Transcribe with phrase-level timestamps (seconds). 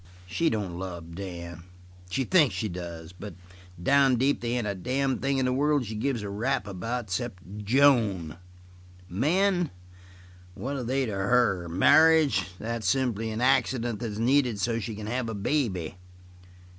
[0.25, 1.61] "She don't love Dan.
[2.09, 3.35] She thinks she does, but
[3.79, 7.03] down deep they ain't a damned thing in the world she gives a rap about
[7.09, 8.37] exceptin' Joan.
[9.07, 9.69] Men?
[10.55, 11.69] What are they to her?
[11.69, 12.45] Marriage?
[12.57, 15.97] That's simply an accident that's needed so she can have a baby.